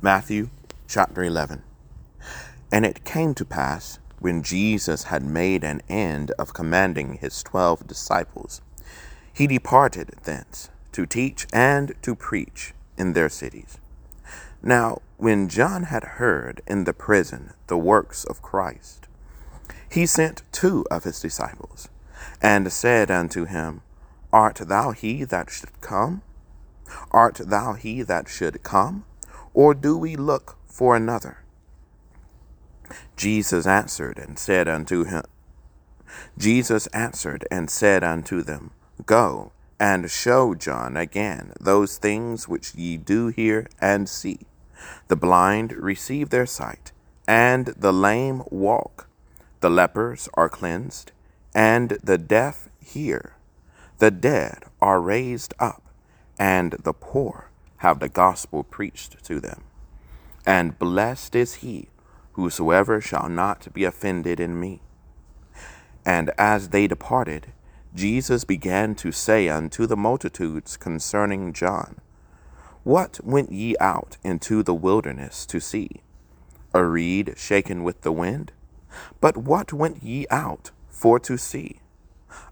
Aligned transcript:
Matthew 0.00 0.50
chapter 0.86 1.24
11. 1.24 1.64
And 2.70 2.86
it 2.86 3.02
came 3.02 3.34
to 3.34 3.44
pass, 3.44 3.98
when 4.20 4.44
Jesus 4.44 5.04
had 5.04 5.24
made 5.24 5.64
an 5.64 5.82
end 5.88 6.30
of 6.38 6.54
commanding 6.54 7.14
his 7.14 7.42
twelve 7.42 7.84
disciples, 7.84 8.60
he 9.32 9.48
departed 9.48 10.14
thence 10.22 10.70
to 10.92 11.04
teach 11.04 11.48
and 11.52 11.94
to 12.02 12.14
preach 12.14 12.74
in 12.96 13.14
their 13.14 13.28
cities. 13.28 13.78
Now, 14.62 15.02
when 15.16 15.48
John 15.48 15.84
had 15.84 16.04
heard 16.04 16.62
in 16.64 16.84
the 16.84 16.92
prison 16.92 17.54
the 17.66 17.78
works 17.78 18.22
of 18.22 18.40
Christ, 18.40 19.08
he 19.90 20.06
sent 20.06 20.42
two 20.52 20.86
of 20.92 21.02
his 21.02 21.20
disciples, 21.20 21.88
and 22.40 22.72
said 22.72 23.10
unto 23.10 23.46
him, 23.46 23.80
Art 24.32 24.60
thou 24.64 24.92
he 24.92 25.24
that 25.24 25.50
should 25.50 25.80
come? 25.80 26.22
Art 27.10 27.40
thou 27.44 27.72
he 27.72 28.02
that 28.02 28.28
should 28.28 28.62
come? 28.62 29.04
Or 29.58 29.74
do 29.74 29.98
we 29.98 30.14
look 30.14 30.56
for 30.68 30.94
another? 30.94 31.38
Jesus 33.16 33.66
answered 33.66 34.16
and 34.16 34.38
said 34.38 34.68
unto 34.68 35.02
him, 35.02 35.24
Jesus 36.38 36.86
answered 36.94 37.44
and 37.50 37.68
said 37.68 38.04
unto 38.04 38.42
them, 38.42 38.70
Go 39.04 39.50
and 39.80 40.08
show 40.08 40.54
John 40.54 40.96
again 40.96 41.54
those 41.58 41.98
things 41.98 42.46
which 42.46 42.76
ye 42.76 42.98
do 42.98 43.28
hear 43.34 43.66
and 43.80 44.08
see. 44.08 44.46
The 45.08 45.16
blind 45.16 45.72
receive 45.72 46.30
their 46.30 46.46
sight, 46.46 46.92
and 47.26 47.66
the 47.76 47.92
lame 47.92 48.44
walk. 48.52 49.08
The 49.58 49.70
lepers 49.70 50.28
are 50.34 50.48
cleansed, 50.48 51.10
and 51.52 51.98
the 52.00 52.16
deaf 52.16 52.68
hear. 52.80 53.32
The 53.98 54.12
dead 54.12 54.66
are 54.80 55.00
raised 55.00 55.52
up, 55.58 55.82
and 56.38 56.76
the 56.84 56.92
poor 56.92 57.48
have 57.78 58.00
the 58.00 58.08
gospel 58.08 58.62
preached 58.62 59.22
to 59.24 59.40
them. 59.40 59.62
And 60.46 60.78
blessed 60.78 61.34
is 61.34 61.56
he 61.56 61.88
whosoever 62.32 63.00
shall 63.00 63.28
not 63.28 63.66
be 63.74 63.82
offended 63.82 64.38
in 64.38 64.60
me. 64.60 64.80
And 66.06 66.30
as 66.38 66.68
they 66.68 66.86
departed, 66.86 67.48
Jesus 67.94 68.44
began 68.44 68.94
to 68.94 69.10
say 69.10 69.48
unto 69.48 69.86
the 69.86 69.96
multitudes 69.96 70.76
concerning 70.76 71.52
John, 71.52 71.96
What 72.84 73.18
went 73.24 73.50
ye 73.50 73.76
out 73.80 74.18
into 74.22 74.62
the 74.62 74.74
wilderness 74.74 75.44
to 75.46 75.58
see? 75.58 76.02
A 76.72 76.84
reed 76.84 77.34
shaken 77.36 77.82
with 77.82 78.02
the 78.02 78.12
wind? 78.12 78.52
But 79.20 79.36
what 79.36 79.72
went 79.72 80.02
ye 80.04 80.26
out 80.30 80.70
for 80.88 81.18
to 81.18 81.36
see? 81.36 81.80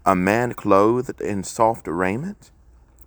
A 0.05 0.15
man 0.15 0.53
clothed 0.53 1.21
in 1.21 1.43
soft 1.43 1.87
raiment? 1.87 2.51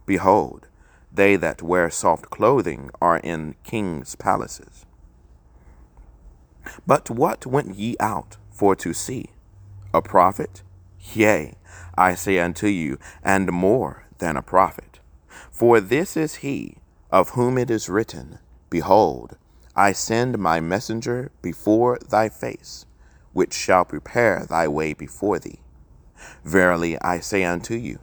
Behold, 0.07 0.69
they 1.13 1.37
that 1.37 1.63
wear 1.63 1.91
soft 1.91 2.31
clothing 2.31 2.91
are 3.01 3.19
in 3.19 3.57
kings' 3.65 4.15
palaces. 4.15 4.87
But 6.87 7.11
what 7.11 7.47
went 7.47 7.75
ye 7.75 7.97
out 7.99 8.37
for 8.51 8.77
to 8.77 8.93
see? 8.93 9.31
A 9.93 10.03
prophet? 10.03 10.63
Yea, 11.15 11.55
I 11.97 12.15
say 12.15 12.39
unto 12.39 12.67
you, 12.67 12.99
and 13.23 13.51
more 13.51 14.05
than 14.19 14.37
a 14.37 14.43
prophet. 14.43 15.01
For 15.51 15.81
this 15.81 16.17
is 16.17 16.37
he 16.37 16.77
of 17.11 17.31
whom 17.31 17.59
it 17.59 17.71
is 17.71 17.89
written, 17.89 18.39
Behold, 18.69 19.37
I 19.75 19.93
send 19.93 20.39
my 20.39 20.61
messenger 20.61 21.33
before 21.43 21.99
thy 22.09 22.29
face, 22.29 22.87
which 23.33 23.53
shall 23.53 23.85
prepare 23.85 24.47
thy 24.49 24.69
way 24.69 24.93
before 24.93 25.39
thee. 25.39 25.61
Verily 26.45 27.01
I 27.01 27.21
say 27.21 27.45
unto 27.45 27.75
you, 27.75 27.99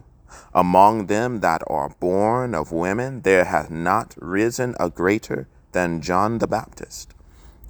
among 0.53 1.07
them 1.07 1.39
that 1.41 1.61
are 1.67 1.89
born 1.99 2.55
of 2.55 2.71
women, 2.71 3.21
there 3.21 3.45
hath 3.45 3.69
not 3.69 4.15
risen 4.17 4.75
a 4.79 4.89
greater 4.89 5.47
than 5.71 6.01
John 6.01 6.39
the 6.39 6.47
Baptist. 6.47 7.13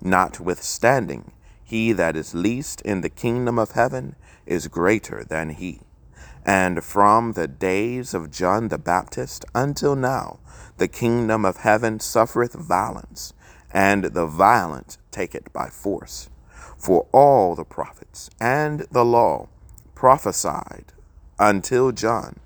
Notwithstanding, 0.01 1.31
he 1.63 1.91
that 1.93 2.15
is 2.15 2.33
least 2.33 2.81
in 2.81 3.01
the 3.01 3.09
kingdom 3.09 3.59
of 3.59 3.71
heaven 3.71 4.15
is 4.45 4.67
greater 4.67 5.23
than 5.23 5.49
he. 5.49 5.81
And 6.45 6.83
from 6.83 7.33
the 7.33 7.47
days 7.47 8.13
of 8.13 8.31
John 8.31 8.69
the 8.69 8.77
Baptist 8.77 9.43
until 9.53 9.95
now, 9.95 10.39
the 10.77 10.87
kingdom 10.87 11.43
of 11.43 11.57
heaven 11.57 11.99
suffereth 11.99 12.53
violence, 12.53 13.33
and 13.71 14.05
the 14.05 14.25
violent 14.25 14.97
take 15.11 15.35
it 15.35 15.51
by 15.51 15.69
force. 15.69 16.29
For 16.77 17.07
all 17.11 17.55
the 17.55 17.65
prophets 17.65 18.29
and 18.39 18.81
the 18.91 19.03
law 19.03 19.49
prophesied 19.95 20.93
until 21.39 21.91
John. 21.91 22.39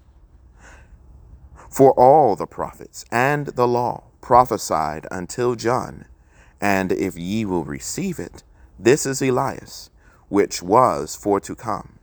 For 1.72 1.94
all 1.94 2.36
the 2.36 2.46
prophets 2.46 3.06
and 3.12 3.48
the 3.48 3.68
law 3.68 4.04
prophesied 4.20 5.08
until 5.10 5.56
John. 5.56 6.06
And 6.60 6.92
if 6.92 7.18
ye 7.18 7.46
will 7.46 7.64
receive 7.64 8.20
it, 8.20 8.44
this 8.78 9.06
is 9.06 9.22
Elias, 9.22 9.90
which 10.28 10.62
was 10.62 11.16
for 11.16 11.40
to 11.40 11.56
come. 11.56 12.00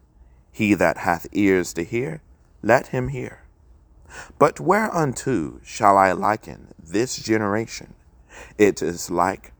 He 0.50 0.72
that 0.74 0.98
hath 0.98 1.26
ears 1.32 1.74
to 1.74 1.84
hear, 1.84 2.22
let 2.62 2.88
him 2.88 3.08
hear. 3.08 3.42
But 4.38 4.58
whereunto 4.58 5.60
shall 5.62 5.98
I 5.98 6.12
liken 6.12 6.68
this 6.82 7.16
generation? 7.18 7.94
It 8.56 8.80
is 8.82 9.10
like 9.10 9.52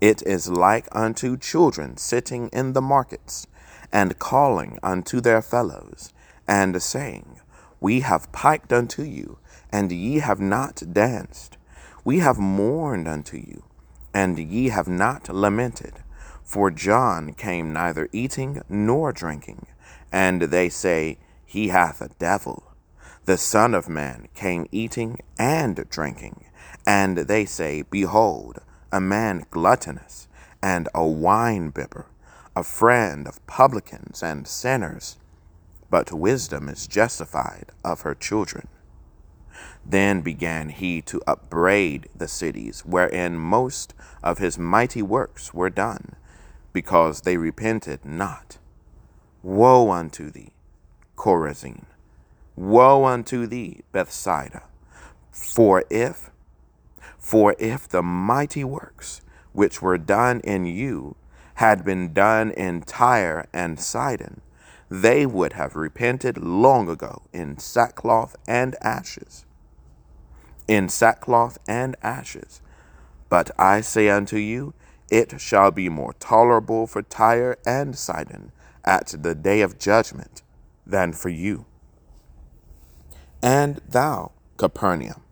it 0.00 0.22
is 0.22 0.48
like 0.48 0.88
unto 0.90 1.36
children 1.36 1.96
sitting 1.96 2.48
in 2.48 2.72
the 2.72 2.80
markets, 2.80 3.46
and 3.92 4.18
calling 4.18 4.78
unto 4.82 5.20
their 5.20 5.40
fellows, 5.40 6.12
and 6.48 6.82
saying, 6.82 7.31
we 7.82 8.00
have 8.00 8.30
piped 8.30 8.72
unto 8.72 9.02
you, 9.02 9.38
and 9.72 9.90
ye 9.90 10.20
have 10.20 10.40
not 10.40 10.80
danced. 10.92 11.58
We 12.04 12.20
have 12.20 12.38
mourned 12.38 13.08
unto 13.08 13.36
you, 13.36 13.64
and 14.14 14.38
ye 14.38 14.68
have 14.68 14.86
not 14.86 15.28
lamented. 15.28 15.94
For 16.44 16.70
John 16.70 17.34
came 17.34 17.72
neither 17.72 18.08
eating 18.12 18.62
nor 18.68 19.12
drinking, 19.12 19.66
and 20.12 20.42
they 20.42 20.68
say, 20.68 21.18
He 21.44 21.68
hath 21.68 22.00
a 22.00 22.10
devil. 22.20 22.72
The 23.24 23.36
Son 23.36 23.74
of 23.74 23.88
Man 23.88 24.28
came 24.32 24.68
eating 24.70 25.18
and 25.36 25.84
drinking, 25.90 26.44
and 26.86 27.18
they 27.18 27.44
say, 27.44 27.82
Behold, 27.82 28.60
a 28.92 29.00
man 29.00 29.44
gluttonous, 29.50 30.28
and 30.62 30.88
a 30.94 31.00
winebibber, 31.00 32.04
a 32.54 32.62
friend 32.62 33.26
of 33.26 33.44
publicans 33.48 34.22
and 34.22 34.46
sinners 34.46 35.16
but 35.92 36.10
wisdom 36.10 36.70
is 36.70 36.86
justified 36.86 37.66
of 37.84 38.00
her 38.00 38.14
children. 38.14 38.66
Then 39.84 40.22
began 40.22 40.70
he 40.70 41.02
to 41.02 41.20
upbraid 41.26 42.08
the 42.16 42.28
cities 42.28 42.80
wherein 42.86 43.36
most 43.36 43.92
of 44.22 44.38
his 44.38 44.58
mighty 44.58 45.02
works 45.02 45.52
were 45.52 45.68
done, 45.68 46.16
because 46.72 47.20
they 47.20 47.36
repented 47.36 48.06
not. 48.06 48.56
Woe 49.42 49.90
unto 49.90 50.30
thee, 50.30 50.52
Chorazin! 51.14 51.84
Woe 52.56 53.04
unto 53.04 53.46
thee, 53.46 53.82
Bethsaida! 53.92 54.62
For 55.30 55.84
if, 55.90 56.30
for 57.18 57.54
if 57.58 57.86
the 57.86 58.02
mighty 58.02 58.64
works 58.64 59.20
which 59.52 59.82
were 59.82 59.98
done 59.98 60.40
in 60.40 60.64
you 60.64 61.16
had 61.56 61.84
been 61.84 62.14
done 62.14 62.50
in 62.52 62.80
Tyre 62.80 63.46
and 63.52 63.78
Sidon, 63.78 64.40
they 64.92 65.24
would 65.24 65.54
have 65.54 65.74
repented 65.74 66.36
long 66.36 66.86
ago 66.86 67.22
in 67.32 67.56
sackcloth 67.56 68.36
and 68.46 68.76
ashes. 68.82 69.46
In 70.68 70.90
sackcloth 70.90 71.56
and 71.66 71.96
ashes. 72.02 72.60
But 73.30 73.50
I 73.58 73.80
say 73.80 74.10
unto 74.10 74.36
you, 74.36 74.74
it 75.10 75.40
shall 75.40 75.70
be 75.70 75.88
more 75.88 76.12
tolerable 76.20 76.86
for 76.86 77.00
Tyre 77.00 77.56
and 77.64 77.96
Sidon 77.96 78.52
at 78.84 79.14
the 79.18 79.34
day 79.34 79.62
of 79.62 79.78
judgment 79.78 80.42
than 80.86 81.14
for 81.14 81.30
you. 81.30 81.64
And 83.42 83.80
thou, 83.88 84.32
Capernaum, 84.58 85.22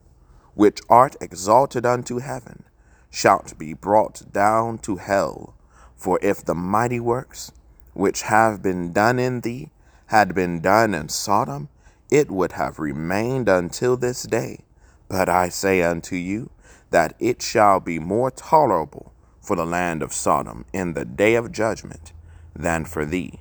which 0.55 0.81
art 0.89 1.17
exalted 1.21 1.85
unto 1.85 2.21
heaven, 2.21 2.65
shalt 3.11 3.59
be 3.59 3.75
brought 3.75 4.33
down 4.33 4.79
to 4.79 4.97
hell. 4.97 5.55
For 5.97 6.19
if 6.23 6.43
the 6.43 6.55
mighty 6.55 6.99
works 6.99 7.53
which 8.01 8.23
have 8.23 8.63
been 8.63 8.95
done 8.95 9.19
in 9.19 9.43
thee 9.43 9.69
had 10.07 10.35
been 10.35 10.59
done 10.59 10.95
in 10.95 11.07
Sodom, 11.07 11.69
it 12.11 12.31
would 12.31 12.53
have 12.53 12.79
remained 12.79 13.47
until 13.47 13.95
this 13.95 14.23
day. 14.23 14.61
But 15.07 15.29
I 15.29 15.51
say 15.51 15.83
unto 15.83 16.17
you 16.17 16.49
that 16.89 17.15
it 17.19 17.43
shall 17.43 17.79
be 17.79 17.99
more 17.99 18.31
tolerable 18.31 19.13
for 19.43 19.55
the 19.55 19.67
land 19.67 20.03
of 20.03 20.15
Sodom 20.15 20.65
in 20.73 20.95
the 20.95 21.05
day 21.05 21.35
of 21.35 21.53
judgment 21.53 22.15
than 22.57 22.87
for 22.87 23.05
thee. 23.05 23.41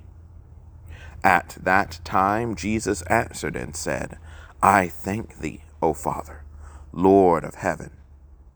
At 1.23 1.57
that 1.61 2.01
time 2.03 2.53
Jesus 2.53 3.01
answered 3.03 3.55
and 3.55 3.77
said, 3.77 4.17
I 4.61 4.89
thank 4.89 5.37
thee, 5.39 5.63
O 5.81 5.93
Father, 5.93 6.43
Lord 6.91 7.45
of 7.45 7.55
heaven 7.55 7.91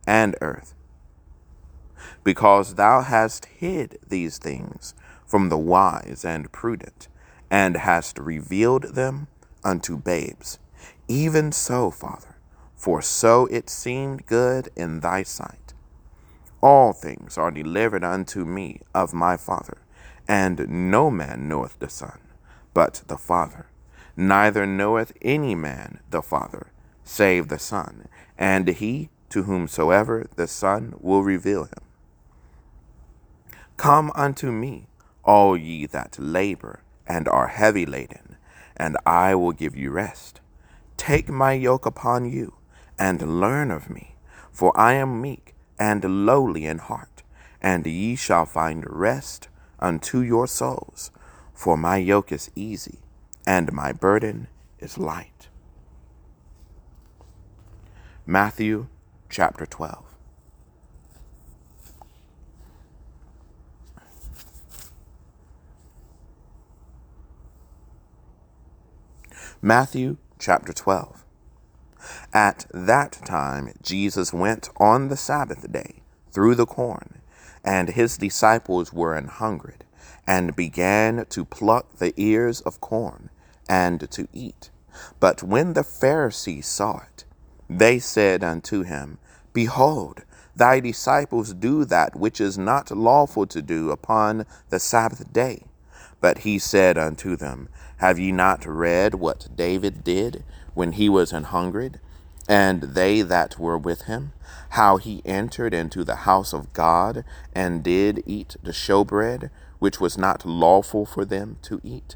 and 0.06 0.36
earth, 0.42 0.76
because 2.26 2.76
thou 2.76 3.00
hast 3.00 3.46
hid 3.46 4.00
these 4.06 4.38
things 4.38 4.94
from 5.34 5.50
the 5.50 5.58
wise 5.58 6.24
and 6.24 6.52
prudent, 6.52 7.08
and 7.50 7.76
hast 7.78 8.20
revealed 8.20 8.84
them 8.94 9.26
unto 9.64 9.98
babes. 9.98 10.60
Even 11.08 11.52
so, 11.52 11.90
Father, 11.90 12.36
for 12.76 13.02
so 13.02 13.48
it 13.48 13.68
seemed 13.68 14.28
good 14.28 14.70
in 14.76 15.00
thy 15.00 15.24
sight. 15.24 15.74
All 16.62 16.94
things 16.94 17.36
are 17.36 17.50
delivered 17.50 18.04
unto 18.04 18.46
me 18.46 18.82
of 18.94 19.12
my 19.12 19.36
Father, 19.36 19.80
and 20.28 20.70
no 20.70 21.10
man 21.10 21.48
knoweth 21.48 21.80
the 21.80 21.90
Son, 21.90 22.20
but 22.76 23.02
the 23.08 23.18
Father. 23.18 23.66
Neither 24.16 24.68
knoweth 24.68 25.14
any 25.20 25.56
man 25.56 26.00
the 26.12 26.22
Father, 26.22 26.68
save 27.04 27.48
the 27.48 27.58
Son, 27.58 28.08
and 28.38 28.68
he 28.68 29.10
to 29.30 29.42
whomsoever 29.42 30.28
the 30.36 30.48
Son 30.48 30.94
will 31.00 31.24
reveal 31.24 31.64
him. 31.64 31.84
Come 33.78 34.12
unto 34.14 34.52
me, 34.52 34.86
all 35.24 35.56
ye 35.58 35.86
that 35.88 36.18
labor 36.20 36.82
and 37.08 37.28
are 37.28 37.48
heavy 37.48 37.86
laden, 37.86 38.38
and 38.76 38.98
I 39.06 39.36
will 39.36 39.52
give 39.52 39.76
you 39.76 39.92
rest. 39.92 40.42
Take 40.98 41.30
my 41.30 41.54
yoke 41.54 41.86
upon 41.86 42.26
you, 42.26 42.56
and 42.98 43.40
learn 43.40 43.72
of 43.72 43.90
me, 43.90 44.16
for 44.52 44.78
I 44.78 44.94
am 44.94 45.22
meek 45.22 45.56
and 45.80 46.26
lowly 46.26 46.66
in 46.66 46.78
heart, 46.78 47.24
and 47.62 47.86
ye 47.86 48.16
shall 48.16 48.46
find 48.46 48.86
rest 48.88 49.48
unto 49.80 50.20
your 50.20 50.48
souls. 50.48 51.12
For 51.54 51.78
my 51.78 51.98
yoke 51.98 52.32
is 52.32 52.52
easy, 52.56 53.00
and 53.46 53.72
my 53.72 53.92
burden 53.92 54.48
is 54.80 54.98
light. 54.98 55.50
Matthew 58.26 58.88
chapter 59.30 59.66
12. 59.66 60.13
Matthew 69.66 70.18
chapter 70.40 70.74
12. 70.74 71.24
At 72.34 72.66
that 72.74 73.14
time, 73.24 73.72
Jesus 73.82 74.34
went 74.34 74.68
on 74.76 75.08
the 75.08 75.16
Sabbath 75.16 75.72
day 75.72 76.02
through 76.34 76.56
the 76.56 76.66
corn, 76.66 77.22
and 77.64 77.88
his 77.88 78.18
disciples 78.18 78.92
were 78.92 79.16
an 79.16 79.30
hungered, 79.30 79.86
and 80.28 80.54
began 80.54 81.26
to 81.30 81.46
pluck 81.46 81.96
the 81.96 82.14
ears 82.18 82.60
of 82.60 82.82
corn 82.82 83.30
and 83.70 84.12
to 84.12 84.28
eat. 84.34 84.70
But 85.22 85.42
when 85.42 85.76
the 85.76 85.86
Pharisees 85.86 86.68
saw 86.68 86.98
it, 86.98 87.24
they 87.70 88.00
said 88.00 88.44
unto 88.44 88.84
him, 88.84 89.18
Behold, 89.54 90.24
thy 90.54 90.82
disciples 90.82 91.54
do 91.54 91.86
that 91.86 92.18
which 92.18 92.42
is 92.42 92.58
not 92.58 92.92
lawful 92.92 93.48
to 93.48 93.62
do 93.62 93.92
upon 93.92 94.46
the 94.68 94.80
Sabbath 94.82 95.32
day. 95.32 95.64
But 96.20 96.40
he 96.40 96.60
said 96.60 96.98
unto 96.98 97.38
them, 97.38 97.70
Have 97.98 98.20
ye 98.20 98.32
not 98.32 98.66
read 98.66 99.16
what 99.16 99.48
David 99.56 100.04
did 100.04 100.44
when 100.74 100.94
he 100.94 101.10
was 101.10 101.32
an 101.32 101.46
hungered, 101.46 102.00
and 102.48 102.82
they 102.82 103.22
that 103.22 103.58
were 103.58 103.78
with 103.78 104.04
him, 104.04 104.34
how 104.70 104.98
he 104.98 105.22
entered 105.26 105.74
into 105.74 106.04
the 106.04 106.18
house 106.28 106.54
of 106.54 106.74
God 106.74 107.24
and 107.54 107.84
did 107.84 108.24
eat 108.26 108.56
the 108.62 108.72
showbread, 108.72 109.50
which 109.80 110.00
was 110.00 110.18
not 110.18 110.46
lawful 110.46 111.06
for 111.06 111.24
them 111.24 111.58
to 111.62 111.80
eat, 111.84 112.16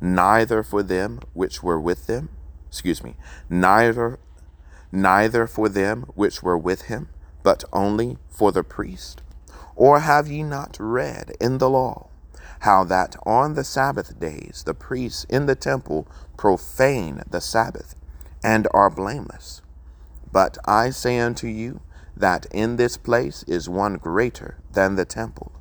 neither 0.00 0.62
for 0.62 0.82
them 0.82 1.20
which 1.34 1.62
were 1.62 1.80
with 1.80 2.06
them, 2.06 2.30
excuse 2.68 3.02
me, 3.02 3.16
neither 3.50 4.18
neither 4.92 5.46
for 5.46 5.68
them 5.68 6.06
which 6.14 6.42
were 6.42 6.56
with 6.56 6.82
him, 6.82 7.08
but 7.42 7.64
only 7.72 8.16
for 8.28 8.52
the 8.52 8.62
priest? 8.62 9.20
Or 9.74 10.00
have 10.00 10.28
ye 10.28 10.42
not 10.42 10.76
read 10.80 11.36
in 11.40 11.58
the 11.58 11.68
law 11.68 12.08
how 12.60 12.84
that 12.84 13.16
on 13.24 13.54
the 13.54 13.64
Sabbath 13.64 14.18
days 14.18 14.62
the 14.66 14.74
priests 14.74 15.24
in 15.24 15.46
the 15.46 15.54
temple 15.54 16.06
profane 16.36 17.22
the 17.28 17.40
Sabbath 17.40 17.94
and 18.42 18.68
are 18.72 18.90
blameless? 18.90 19.62
But 20.32 20.58
I 20.64 20.90
say 20.90 21.18
unto 21.18 21.46
you 21.46 21.80
that 22.16 22.46
in 22.50 22.76
this 22.76 22.96
place 22.96 23.42
is 23.46 23.68
one 23.68 23.94
greater 23.94 24.58
than 24.72 24.96
the 24.96 25.04
temple. 25.04 25.52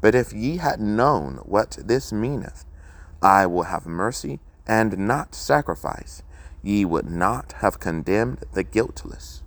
But 0.00 0.14
if 0.14 0.32
ye 0.32 0.58
had 0.58 0.80
known 0.80 1.36
what 1.44 1.78
this 1.82 2.12
meaneth, 2.12 2.64
I 3.22 3.46
will 3.46 3.64
have 3.64 3.86
mercy 3.86 4.40
and 4.66 4.98
not 4.98 5.34
sacrifice, 5.34 6.22
ye 6.62 6.84
would 6.84 7.08
not 7.08 7.52
have 7.58 7.80
condemned 7.80 8.44
the 8.52 8.62
guiltless. 8.62 9.42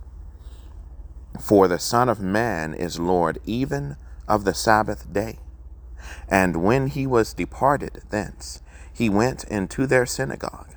For 1.39 1.67
the 1.67 1.79
Son 1.79 2.09
of 2.09 2.19
Man 2.19 2.73
is 2.73 2.99
Lord 2.99 3.39
even 3.45 3.97
of 4.27 4.43
the 4.43 4.53
Sabbath 4.53 5.11
day. 5.11 5.39
And 6.27 6.63
when 6.63 6.87
he 6.87 7.07
was 7.07 7.33
departed 7.33 8.01
thence, 8.09 8.61
he 8.91 9.09
went 9.09 9.43
into 9.45 9.85
their 9.85 10.05
synagogue, 10.05 10.75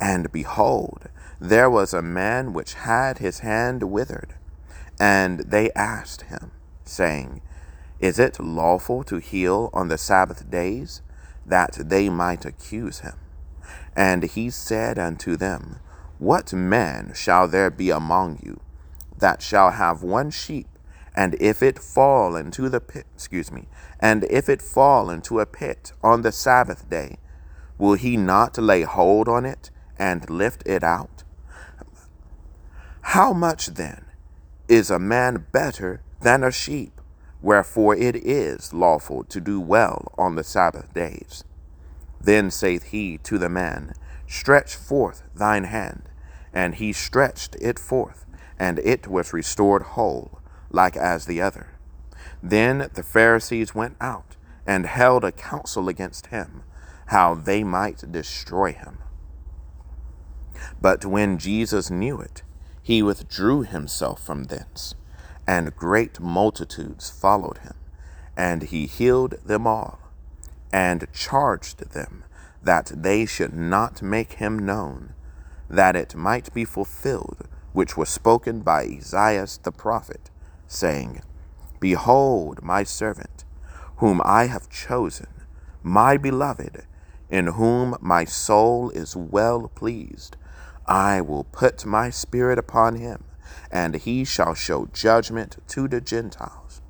and 0.00 0.32
behold, 0.32 1.08
there 1.40 1.70
was 1.70 1.94
a 1.94 2.02
man 2.02 2.52
which 2.52 2.74
had 2.74 3.18
his 3.18 3.40
hand 3.40 3.84
withered. 3.84 4.34
And 4.98 5.40
they 5.40 5.70
asked 5.72 6.22
him, 6.22 6.50
saying, 6.84 7.40
Is 8.00 8.18
it 8.18 8.40
lawful 8.40 9.04
to 9.04 9.18
heal 9.18 9.70
on 9.72 9.88
the 9.88 9.98
Sabbath 9.98 10.50
days? 10.50 11.00
That 11.46 11.78
they 11.80 12.08
might 12.08 12.44
accuse 12.44 13.00
him. 13.00 13.14
And 13.96 14.24
he 14.24 14.50
said 14.50 14.98
unto 14.98 15.36
them, 15.36 15.80
What 16.18 16.52
man 16.52 17.12
shall 17.14 17.48
there 17.48 17.70
be 17.70 17.90
among 17.90 18.40
you 18.42 18.60
that 19.20 19.42
shall 19.42 19.70
have 19.72 20.02
one 20.02 20.30
sheep, 20.30 20.66
and 21.14 21.34
if 21.40 21.62
it 21.62 21.78
fall 21.78 22.36
into 22.36 22.68
the 22.68 22.80
pit, 22.80 23.06
excuse 23.14 23.50
me, 23.50 23.66
and 23.98 24.24
if 24.24 24.48
it 24.48 24.62
fall 24.62 25.10
into 25.10 25.40
a 25.40 25.46
pit 25.46 25.92
on 26.02 26.22
the 26.22 26.32
Sabbath 26.32 26.88
day, 26.88 27.18
will 27.78 27.94
he 27.94 28.16
not 28.16 28.58
lay 28.58 28.82
hold 28.82 29.28
on 29.28 29.44
it 29.44 29.70
and 29.98 30.28
lift 30.30 30.62
it 30.66 30.82
out? 30.82 31.24
How 33.02 33.32
much 33.32 33.66
then 33.68 34.04
is 34.68 34.90
a 34.90 34.98
man 34.98 35.46
better 35.52 36.02
than 36.20 36.44
a 36.44 36.52
sheep? 36.52 37.00
Wherefore 37.42 37.96
it 37.96 38.16
is 38.16 38.72
lawful 38.72 39.24
to 39.24 39.40
do 39.40 39.60
well 39.60 40.12
on 40.18 40.36
the 40.36 40.44
Sabbath 40.44 40.92
days. 40.92 41.42
Then 42.20 42.50
saith 42.50 42.84
he 42.84 43.18
to 43.18 43.38
the 43.38 43.48
man, 43.48 43.94
Stretch 44.26 44.76
forth 44.76 45.22
thine 45.34 45.64
hand. 45.64 46.02
And 46.52 46.74
he 46.74 46.92
stretched 46.92 47.56
it 47.60 47.78
forth, 47.78 48.26
and 48.58 48.78
it 48.80 49.06
was 49.06 49.32
restored 49.32 49.82
whole, 49.82 50.39
like 50.70 50.96
as 50.96 51.26
the 51.26 51.40
other. 51.40 51.74
Then 52.42 52.88
the 52.94 53.02
Pharisees 53.02 53.74
went 53.74 53.96
out, 54.00 54.36
and 54.66 54.86
held 54.86 55.24
a 55.24 55.32
council 55.32 55.88
against 55.88 56.28
him, 56.28 56.62
how 57.06 57.34
they 57.34 57.64
might 57.64 58.12
destroy 58.12 58.72
him. 58.72 58.98
But 60.80 61.04
when 61.04 61.38
Jesus 61.38 61.90
knew 61.90 62.20
it, 62.20 62.42
he 62.82 63.02
withdrew 63.02 63.62
himself 63.62 64.22
from 64.24 64.44
thence, 64.44 64.94
and 65.46 65.74
great 65.76 66.20
multitudes 66.20 67.10
followed 67.10 67.58
him, 67.58 67.74
and 68.36 68.62
he 68.62 68.86
healed 68.86 69.34
them 69.44 69.66
all, 69.66 69.98
and 70.72 71.06
charged 71.12 71.92
them 71.92 72.24
that 72.62 72.92
they 72.94 73.26
should 73.26 73.54
not 73.54 74.02
make 74.02 74.34
him 74.34 74.58
known, 74.58 75.14
that 75.68 75.96
it 75.96 76.14
might 76.14 76.52
be 76.52 76.64
fulfilled 76.64 77.48
which 77.72 77.96
was 77.96 78.08
spoken 78.08 78.60
by 78.60 78.84
Esaias 78.84 79.58
the 79.58 79.72
prophet, 79.72 80.30
saying, 80.70 81.20
Behold 81.80 82.62
my 82.62 82.84
servant, 82.84 83.44
whom 83.96 84.22
I 84.24 84.46
have 84.46 84.70
chosen, 84.70 85.26
my 85.82 86.16
beloved, 86.16 86.86
in 87.28 87.48
whom 87.48 87.96
my 88.00 88.24
soul 88.24 88.90
is 88.90 89.16
well 89.16 89.68
pleased. 89.74 90.36
I 90.86 91.20
will 91.20 91.44
put 91.44 91.84
my 91.84 92.10
spirit 92.10 92.58
upon 92.58 92.96
him, 92.96 93.24
and 93.70 93.96
he 93.96 94.24
shall 94.24 94.54
show 94.54 94.88
judgment 94.92 95.58
to 95.68 95.88
the 95.88 96.00
Gentiles. 96.00 96.80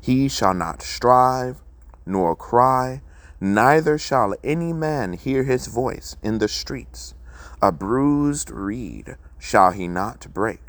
He 0.00 0.28
shall 0.28 0.54
not 0.54 0.80
strive, 0.80 1.62
nor 2.06 2.36
cry, 2.36 3.02
neither 3.40 3.98
shall 3.98 4.34
any 4.42 4.72
man 4.72 5.14
hear 5.14 5.42
his 5.42 5.66
voice 5.66 6.16
in 6.22 6.38
the 6.38 6.48
streets. 6.48 7.14
A 7.60 7.72
bruised 7.72 8.50
reed 8.50 9.16
shall 9.38 9.72
he 9.72 9.88
not 9.88 10.26
break, 10.32 10.67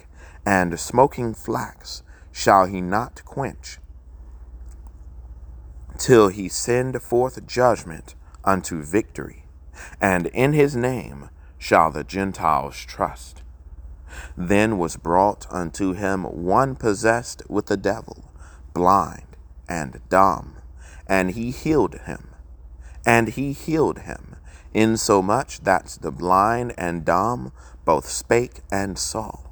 and 0.50 0.79
smoking 0.79 1.32
flax 1.36 2.01
shall 2.32 2.65
he 2.65 2.82
not 2.82 3.24
quench, 3.24 3.77
till 6.00 6.29
he 6.29 6.50
send 6.50 7.00
forth 7.03 7.46
judgment 7.46 8.15
unto 8.44 8.82
victory 8.82 9.46
and 10.01 10.25
in 10.27 10.53
his 10.53 10.75
name 10.75 11.29
shall 11.60 11.91
the 11.91 12.03
Gentiles 12.03 12.77
trust. 12.77 13.44
Then 14.36 14.79
was 14.79 14.98
brought 14.98 15.46
unto 15.51 15.94
him 15.94 16.24
one 16.24 16.75
possessed 16.75 17.44
with 17.48 17.68
the 17.68 17.77
devil, 17.77 18.32
blind 18.74 19.38
and 19.68 20.01
dumb, 20.10 20.56
and 21.06 21.29
he 21.32 21.51
healed 21.51 21.94
him. 22.06 22.29
And 23.06 23.29
he 23.29 23.53
healed 23.53 24.00
him, 24.00 24.36
insomuch 24.74 25.62
that 25.62 26.00
the 26.01 26.12
blind 26.12 26.74
and 26.75 27.06
dumb 27.06 27.51
both 27.86 28.10
spake 28.10 28.62
and 28.72 28.98
saw. 28.98 29.49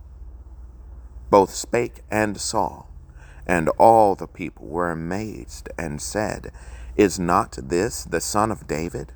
Both 1.30 1.54
spake 1.54 2.02
and 2.10 2.40
saw. 2.40 2.86
And 3.46 3.70
all 3.78 4.16
the 4.16 4.28
people 4.28 4.68
were 4.68 4.92
amazed 4.92 5.70
and 5.78 6.02
said, 6.02 6.52
Is 6.96 7.20
not 7.20 7.58
this 7.62 8.04
the 8.04 8.22
son 8.22 8.52
of 8.52 8.68
David? 8.68 9.14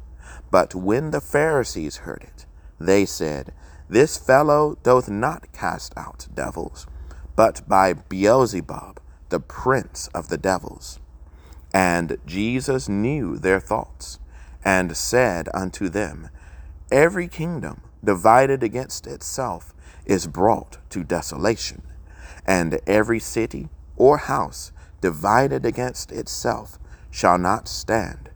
But 0.50 0.76
when 0.76 1.12
the 1.12 1.22
Pharisees 1.22 1.98
heard 1.98 2.24
it, 2.24 2.46
they 2.80 3.06
said, 3.06 3.54
This 3.90 4.18
fellow 4.18 4.78
doth 4.84 5.10
not 5.10 5.52
cast 5.54 5.94
out 5.98 6.28
devils, 6.34 6.88
but 7.36 7.68
by 7.68 7.94
Beelzebub, 7.94 9.00
the 9.30 9.40
prince 9.40 10.08
of 10.14 10.28
the 10.28 10.38
devils. 10.38 11.00
And 11.74 12.18
Jesus 12.26 12.90
knew 12.90 13.38
their 13.38 13.60
thoughts, 13.60 14.20
and 14.64 14.96
said 14.96 15.48
unto 15.54 15.90
them, 15.90 16.30
Every 16.92 17.28
kingdom 17.28 17.82
divided 18.04 18.64
against 18.64 19.08
itself 19.08 19.74
is 20.06 20.28
brought 20.28 20.78
to 20.90 21.04
desolation, 21.04 21.82
and 22.46 22.80
every 22.88 23.20
city 23.20 23.70
or 23.96 24.18
house 24.18 24.72
divided 25.02 25.66
against 25.66 26.12
itself 26.12 26.80
shall 27.10 27.38
not 27.38 27.68
stand. 27.68 28.30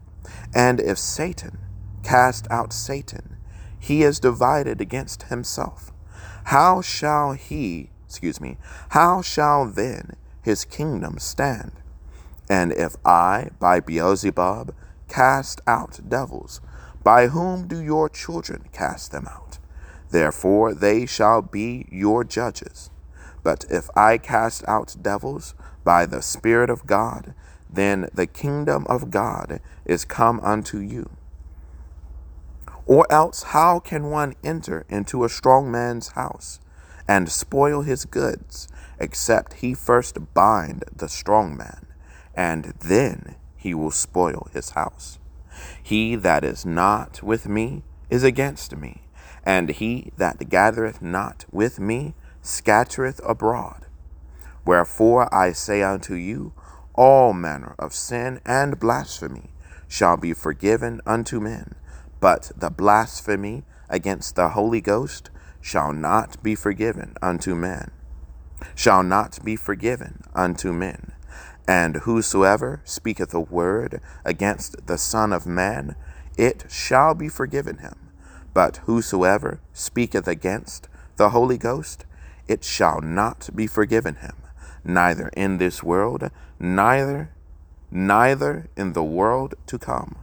And 0.54 0.80
if 0.80 0.98
Satan 0.98 1.58
cast 2.02 2.46
out 2.50 2.72
Satan, 2.72 3.36
he 3.78 4.02
is 4.02 4.20
divided 4.20 4.80
against 4.80 5.24
himself. 5.24 5.92
How 6.44 6.80
shall 6.80 7.32
he, 7.32 7.90
excuse 8.04 8.40
me, 8.40 8.58
how 8.90 9.22
shall 9.22 9.66
then 9.66 10.16
his 10.42 10.64
kingdom 10.64 11.18
stand? 11.18 11.72
And 12.48 12.72
if 12.72 12.94
I, 13.04 13.50
by 13.58 13.80
Beelzebub, 13.80 14.74
cast 15.08 15.60
out 15.66 16.00
devils, 16.08 16.60
by 17.02 17.28
whom 17.28 17.66
do 17.66 17.80
your 17.80 18.08
children 18.08 18.68
cast 18.72 19.12
them 19.12 19.26
out? 19.28 19.58
Therefore 20.10 20.74
they 20.74 21.06
shall 21.06 21.42
be 21.42 21.86
your 21.90 22.22
judges. 22.24 22.90
But 23.46 23.64
if 23.70 23.88
I 23.94 24.18
cast 24.18 24.64
out 24.66 24.96
devils 25.00 25.54
by 25.84 26.04
the 26.04 26.20
Spirit 26.20 26.68
of 26.68 26.84
God, 26.84 27.32
then 27.70 28.08
the 28.12 28.26
kingdom 28.26 28.84
of 28.88 29.12
God 29.12 29.60
is 29.84 30.04
come 30.04 30.40
unto 30.40 30.78
you. 30.78 31.10
Or 32.86 33.06
else, 33.08 33.44
how 33.54 33.78
can 33.78 34.10
one 34.10 34.34
enter 34.42 34.84
into 34.88 35.22
a 35.22 35.28
strong 35.28 35.70
man's 35.70 36.08
house 36.18 36.58
and 37.06 37.30
spoil 37.30 37.82
his 37.82 38.04
goods, 38.04 38.66
except 38.98 39.62
he 39.62 39.74
first 39.74 40.34
bind 40.34 40.82
the 40.92 41.08
strong 41.08 41.56
man, 41.56 41.86
and 42.34 42.74
then 42.80 43.36
he 43.54 43.74
will 43.74 43.92
spoil 43.92 44.48
his 44.52 44.70
house? 44.70 45.20
He 45.80 46.16
that 46.16 46.42
is 46.42 46.66
not 46.66 47.22
with 47.22 47.46
me 47.46 47.84
is 48.10 48.24
against 48.24 48.76
me, 48.76 49.02
and 49.44 49.68
he 49.68 50.10
that 50.16 50.48
gathereth 50.48 51.00
not 51.00 51.44
with 51.52 51.78
me 51.78 52.16
scattereth 52.46 53.20
abroad. 53.24 53.86
Wherefore 54.64 55.32
I 55.34 55.52
say 55.52 55.82
unto 55.82 56.14
you, 56.14 56.52
all 56.94 57.32
manner 57.32 57.74
of 57.78 57.94
sin 57.94 58.40
and 58.44 58.80
blasphemy 58.80 59.50
shall 59.88 60.16
be 60.16 60.32
forgiven 60.32 61.00
unto 61.06 61.40
men, 61.40 61.74
but 62.20 62.50
the 62.56 62.70
blasphemy 62.70 63.64
against 63.88 64.34
the 64.34 64.50
Holy 64.50 64.80
Ghost 64.80 65.30
shall 65.60 65.92
not 65.92 66.42
be 66.42 66.54
forgiven 66.54 67.16
unto 67.20 67.54
men, 67.54 67.90
shall 68.74 69.02
not 69.02 69.44
be 69.44 69.56
forgiven 69.56 70.22
unto 70.34 70.72
men. 70.72 71.12
And 71.68 71.96
whosoever 71.96 72.80
speaketh 72.84 73.34
a 73.34 73.40
word 73.40 74.00
against 74.24 74.86
the 74.86 74.98
Son 74.98 75.32
of 75.32 75.46
Man, 75.46 75.96
it 76.36 76.64
shall 76.68 77.14
be 77.14 77.28
forgiven 77.28 77.78
him. 77.78 78.10
But 78.54 78.78
whosoever 78.84 79.60
speaketh 79.72 80.28
against 80.28 80.88
the 81.16 81.30
Holy 81.30 81.58
Ghost, 81.58 82.06
it 82.48 82.64
shall 82.64 83.00
not 83.00 83.50
be 83.54 83.66
forgiven 83.66 84.16
him, 84.16 84.36
neither 84.84 85.28
in 85.36 85.58
this 85.58 85.82
world, 85.82 86.30
neither 86.58 87.30
neither 87.90 88.68
in 88.76 88.92
the 88.92 89.04
world 89.04 89.54
to 89.66 89.78
come. 89.78 90.16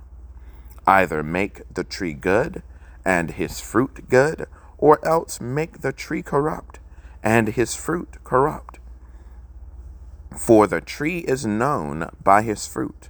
Either 0.85 1.23
make 1.23 1.61
the 1.73 1.83
tree 1.83 2.13
good, 2.13 2.61
and 3.05 3.31
his 3.31 3.59
fruit 3.59 4.09
good, 4.09 4.45
or 4.77 5.05
else 5.05 5.39
make 5.39 5.81
the 5.81 5.93
tree 5.93 6.21
corrupt, 6.21 6.79
and 7.23 7.49
his 7.49 7.73
fruit 7.73 8.17
corrupt. 8.23 8.79
For 10.37 10.67
the 10.67 10.81
tree 10.81 11.19
is 11.19 11.45
known 11.45 12.09
by 12.21 12.41
his 12.41 12.67
fruit. 12.67 13.09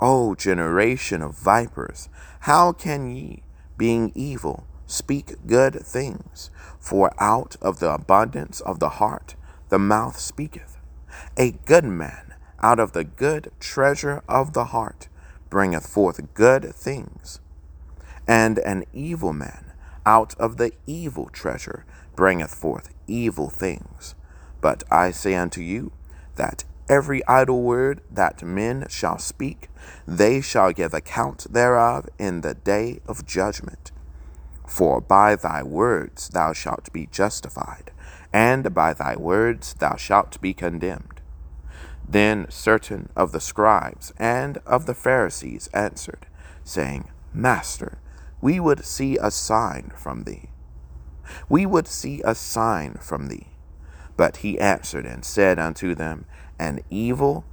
O 0.00 0.34
generation 0.34 1.22
of 1.22 1.38
vipers, 1.38 2.08
how 2.40 2.72
can 2.72 3.10
ye, 3.10 3.42
being 3.76 4.12
evil, 4.14 4.66
speak 4.88 5.36
good 5.46 5.74
things? 5.86 6.50
For 6.80 7.12
out 7.22 7.54
of 7.62 7.78
the 7.78 7.92
abundance 7.92 8.60
of 8.60 8.80
the 8.80 8.88
heart 8.88 9.36
the 9.68 9.78
mouth 9.78 10.18
speaketh. 10.18 10.78
A 11.36 11.52
good 11.52 11.84
man 11.84 12.34
out 12.60 12.80
of 12.80 12.92
the 12.92 13.04
good 13.04 13.52
treasure 13.60 14.22
of 14.28 14.52
the 14.52 14.66
heart 14.66 15.08
bringeth 15.50 15.86
forth 15.86 16.34
good 16.34 16.74
things, 16.74 17.40
and 18.26 18.58
an 18.58 18.84
evil 18.92 19.32
man 19.32 19.72
out 20.04 20.34
of 20.38 20.56
the 20.56 20.72
evil 20.86 21.28
treasure 21.32 21.84
bringeth 22.16 22.54
forth 22.54 22.90
evil 23.06 23.48
things. 23.48 24.14
But 24.60 24.82
I 24.90 25.10
say 25.10 25.34
unto 25.34 25.60
you 25.60 25.92
that 26.36 26.64
every 26.88 27.26
idle 27.26 27.62
word 27.62 28.00
that 28.10 28.42
men 28.42 28.86
shall 28.88 29.18
speak, 29.18 29.68
they 30.06 30.40
shall 30.40 30.72
give 30.72 30.94
account 30.94 31.46
thereof 31.52 32.08
in 32.18 32.40
the 32.40 32.54
day 32.54 33.00
of 33.06 33.26
judgment. 33.26 33.92
For 34.68 35.00
by 35.00 35.34
thy 35.34 35.62
words 35.62 36.28
thou 36.28 36.52
shalt 36.52 36.92
be 36.92 37.08
justified, 37.10 37.90
and 38.32 38.74
by 38.74 38.92
thy 38.92 39.16
words 39.16 39.74
thou 39.74 39.96
shalt 39.96 40.40
be 40.42 40.52
condemned. 40.52 41.22
Then 42.06 42.46
certain 42.50 43.08
of 43.16 43.32
the 43.32 43.40
scribes 43.40 44.12
and 44.18 44.58
of 44.66 44.84
the 44.84 44.94
Pharisees 44.94 45.68
answered, 45.72 46.26
saying, 46.64 47.10
Master, 47.32 47.98
we 48.40 48.60
would 48.60 48.84
see 48.84 49.16
a 49.16 49.30
sign 49.30 49.90
from 49.96 50.24
thee. 50.24 50.50
We 51.48 51.66
would 51.66 51.88
see 51.88 52.20
a 52.24 52.34
sign 52.34 52.98
from 53.00 53.28
thee. 53.28 53.48
But 54.16 54.38
he 54.38 54.60
answered 54.60 55.06
and 55.06 55.24
said 55.24 55.58
unto 55.58 55.94
them, 55.94 56.26
An 56.58 56.80
evil, 56.90 57.44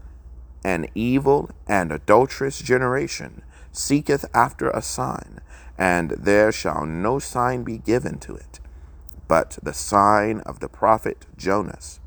an 0.64 0.88
evil 0.96 1.50
and 1.68 1.92
adulterous 1.92 2.60
generation 2.60 3.42
seeketh 3.72 4.26
after 4.34 4.70
a 4.70 4.82
sign, 4.82 5.40
and 5.78 6.12
there 6.12 6.52
shall 6.52 6.86
no 6.86 7.20
sign 7.20 7.64
be 7.64 7.78
given 7.78 8.18
to 8.20 8.36
it, 8.36 8.60
but 9.28 9.58
the 9.62 9.74
sign 9.74 10.40
of 10.42 10.60
the 10.60 10.70
prophet 10.70 11.26
Jonas. 11.38 12.00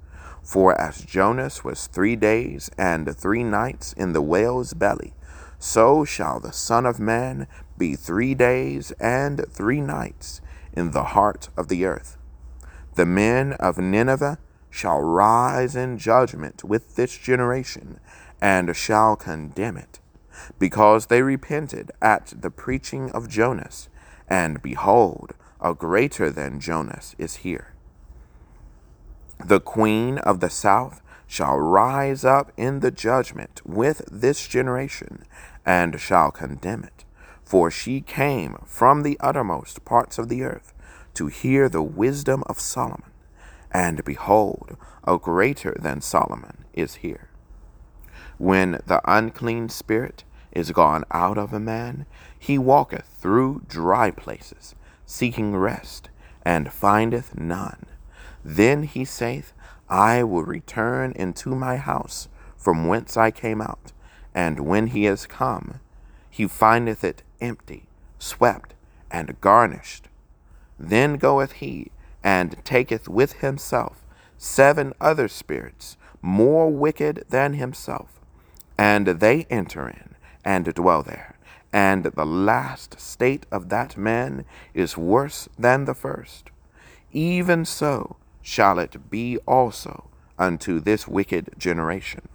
For 0.42 0.80
as 0.80 1.02
Jonas 1.02 1.62
was 1.62 1.86
three 1.86 2.16
days 2.16 2.70
and 2.78 3.14
three 3.16 3.44
nights 3.44 3.92
in 3.92 4.12
the 4.12 4.22
whale's 4.22 4.72
belly, 4.72 5.12
so 5.58 6.04
shall 6.04 6.40
the 6.40 6.52
Son 6.52 6.86
of 6.86 6.98
Man 6.98 7.46
be 7.76 7.96
three 7.96 8.34
days 8.34 8.92
and 8.92 9.44
three 9.50 9.80
nights 9.80 10.40
in 10.72 10.92
the 10.92 11.04
heart 11.04 11.48
of 11.56 11.68
the 11.68 11.84
earth. 11.84 12.16
The 12.94 13.06
men 13.06 13.52
of 13.54 13.78
Nineveh 13.78 14.38
shall 14.70 15.00
rise 15.00 15.76
in 15.76 15.98
judgment 15.98 16.64
with 16.64 16.96
this 16.96 17.16
generation, 17.16 18.00
and 18.40 18.74
shall 18.76 19.16
condemn 19.16 19.76
it, 19.76 20.00
because 20.58 21.06
they 21.06 21.22
repented 21.22 21.90
at 22.00 22.32
the 22.36 22.50
preaching 22.50 23.10
of 23.10 23.28
Jonas, 23.28 23.88
and 24.28 24.62
behold, 24.62 25.34
a 25.60 25.74
greater 25.74 26.30
than 26.30 26.60
Jonas 26.60 27.14
is 27.18 27.36
here. 27.36 27.74
The 29.44 29.60
queen 29.60 30.18
of 30.18 30.40
the 30.40 30.50
south 30.50 31.00
shall 31.26 31.58
rise 31.58 32.24
up 32.24 32.52
in 32.56 32.80
the 32.80 32.90
judgment 32.90 33.60
with 33.64 34.02
this 34.10 34.48
generation, 34.48 35.24
and 35.64 36.00
shall 36.00 36.30
condemn 36.30 36.84
it. 36.84 37.04
For 37.44 37.70
she 37.70 38.00
came 38.00 38.58
from 38.66 39.02
the 39.02 39.18
uttermost 39.20 39.84
parts 39.84 40.18
of 40.18 40.28
the 40.28 40.42
earth 40.42 40.74
to 41.14 41.28
hear 41.28 41.68
the 41.68 41.82
wisdom 41.82 42.42
of 42.46 42.60
Solomon. 42.60 43.10
And 43.70 44.04
behold, 44.04 44.76
a 45.04 45.18
greater 45.18 45.76
than 45.80 46.00
Solomon 46.00 46.64
is 46.72 46.96
here. 46.96 47.28
When 48.38 48.80
the 48.86 49.00
unclean 49.04 49.68
spirit 49.68 50.24
is 50.52 50.72
gone 50.72 51.04
out 51.10 51.38
of 51.38 51.52
a 51.52 51.60
man, 51.60 52.06
he 52.38 52.58
walketh 52.58 53.06
through 53.20 53.62
dry 53.68 54.10
places, 54.10 54.74
seeking 55.06 55.56
rest, 55.56 56.10
and 56.42 56.72
findeth 56.72 57.36
none. 57.36 57.86
Then 58.44 58.84
he 58.84 59.04
saith, 59.04 59.52
I 59.88 60.22
will 60.22 60.44
return 60.44 61.12
into 61.12 61.54
my 61.54 61.76
house 61.76 62.28
from 62.56 62.86
whence 62.86 63.16
I 63.16 63.30
came 63.30 63.60
out. 63.60 63.92
And 64.34 64.60
when 64.60 64.88
he 64.88 65.06
is 65.06 65.26
come, 65.26 65.80
he 66.30 66.46
findeth 66.46 67.02
it 67.02 67.22
empty, 67.40 67.88
swept, 68.18 68.74
and 69.10 69.40
garnished. 69.40 70.08
Then 70.78 71.16
goeth 71.16 71.52
he 71.52 71.90
and 72.22 72.56
taketh 72.64 73.08
with 73.08 73.34
himself 73.34 74.04
seven 74.36 74.92
other 75.00 75.28
spirits 75.28 75.96
more 76.22 76.70
wicked 76.70 77.24
than 77.28 77.54
himself, 77.54 78.20
and 78.76 79.06
they 79.06 79.46
enter 79.50 79.88
in 79.88 80.07
and 80.48 80.72
dwell 80.72 81.02
there. 81.02 81.36
And 81.74 82.04
the 82.04 82.24
last 82.24 82.98
state 82.98 83.44
of 83.52 83.68
that 83.68 83.98
man 83.98 84.46
is 84.72 84.96
worse 84.96 85.46
than 85.58 85.84
the 85.84 85.92
first. 85.92 86.50
Even 87.12 87.66
so, 87.66 88.16
shall 88.40 88.78
it 88.78 89.10
be 89.10 89.36
also 89.46 90.08
unto 90.38 90.80
this 90.80 91.06
wicked 91.06 91.50
generation. 91.58 92.28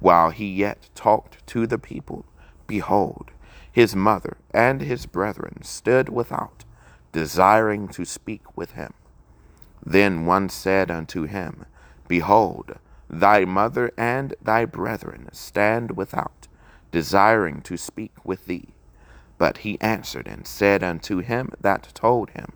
While 0.00 0.30
he 0.30 0.48
yet 0.52 0.90
talked 0.96 1.46
to 1.46 1.64
the 1.64 1.78
people, 1.78 2.24
behold, 2.66 3.30
his 3.70 3.94
mother 3.94 4.38
and 4.52 4.80
his 4.80 5.06
brethren 5.06 5.62
stood 5.62 6.08
without, 6.08 6.64
desiring 7.12 7.86
to 7.90 8.04
speak 8.04 8.56
with 8.56 8.72
him. 8.72 8.94
Then 9.86 10.26
one 10.26 10.48
said 10.48 10.90
unto 10.90 11.22
him, 11.22 11.66
Behold, 12.08 12.78
thy 13.08 13.44
mother 13.44 13.92
and 13.96 14.34
thy 14.42 14.64
brethren 14.64 15.28
stand 15.30 15.96
without, 15.96 16.48
desiring 16.92 17.60
to 17.62 17.76
speak 17.76 18.12
with 18.22 18.46
thee. 18.46 18.68
But 19.38 19.58
he 19.58 19.80
answered 19.80 20.28
and 20.28 20.46
said 20.46 20.84
unto 20.84 21.18
him 21.18 21.50
that 21.60 21.88
told 21.94 22.30
him, 22.30 22.52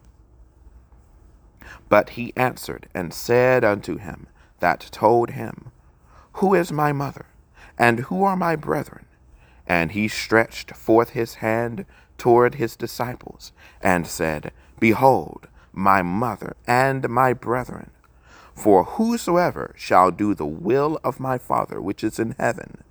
But 1.88 2.11
he 2.11 2.33
answered 2.37 2.88
and 2.95 3.12
said 3.12 3.64
unto 3.64 3.97
him 3.97 4.28
that 4.61 4.88
told 4.93 5.31
him, 5.31 5.73
Who 6.35 6.55
is 6.55 6.71
my 6.71 6.93
mother, 6.93 7.26
and 7.76 8.00
who 8.00 8.23
are 8.23 8.37
my 8.37 8.55
brethren? 8.55 9.07
And 9.66 9.90
he 9.90 10.07
stretched 10.07 10.76
forth 10.76 11.11
his 11.11 11.37
hand 11.37 11.87
toward 12.19 12.55
his 12.55 12.76
disciples, 12.76 13.52
and 13.81 14.07
said, 14.07 14.52
Behold, 14.78 15.49
my 15.73 16.02
mother 16.02 16.57
and 16.66 17.09
my 17.09 17.33
brethren. 17.33 17.90
For 18.55 18.85
whosoever 18.85 19.75
shall 19.76 20.11
do 20.11 20.35
the 20.35 20.47
will 20.47 20.99
of 21.05 21.21
my 21.21 21.37
Father 21.37 21.81
which 21.81 22.02
is 22.02 22.19
in 22.19 22.35
heaven, 22.38 22.83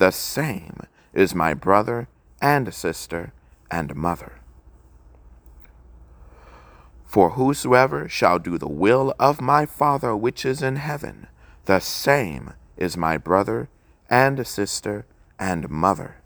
the 0.00 0.10
same 0.10 0.80
is 1.12 1.34
my 1.34 1.52
brother 1.52 2.08
and 2.40 2.72
sister 2.72 3.34
and 3.70 3.94
mother. 3.94 4.40
For 7.04 7.32
whosoever 7.32 8.08
shall 8.08 8.38
do 8.38 8.56
the 8.56 8.66
will 8.66 9.14
of 9.20 9.42
my 9.42 9.66
Father 9.66 10.16
which 10.16 10.46
is 10.46 10.62
in 10.62 10.76
heaven, 10.76 11.26
the 11.66 11.80
same 11.80 12.54
is 12.78 12.96
my 12.96 13.18
brother 13.18 13.68
and 14.08 14.46
sister 14.46 15.04
and 15.38 15.68
mother. 15.68 16.16